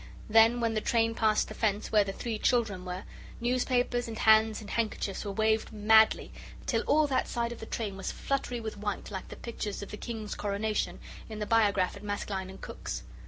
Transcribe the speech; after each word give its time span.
Then, 0.27 0.61
when 0.61 0.73
the 0.73 0.81
train 0.81 1.13
passed 1.13 1.47
the 1.47 1.53
fence 1.53 1.91
where 1.91 2.03
the 2.03 2.11
three 2.11 2.39
children 2.39 2.85
were, 2.85 3.03
newspapers 3.39 4.07
and 4.07 4.17
hands 4.17 4.59
and 4.59 4.71
handkerchiefs 4.71 5.23
were 5.25 5.31
waved 5.31 5.71
madly, 5.71 6.31
till 6.65 6.81
all 6.87 7.05
that 7.05 7.27
side 7.27 7.51
of 7.51 7.59
the 7.59 7.67
train 7.67 7.95
was 7.97 8.11
fluttery 8.11 8.59
with 8.59 8.77
white 8.77 9.11
like 9.11 9.27
the 9.27 9.35
pictures 9.35 9.83
of 9.83 9.91
the 9.91 9.97
King's 9.97 10.33
Coronation 10.33 10.99
in 11.29 11.37
the 11.37 11.45
biograph 11.45 11.95
at 11.95 12.01
Maskelyne 12.03 12.49
and 12.49 12.59
Cook's. 12.61 13.03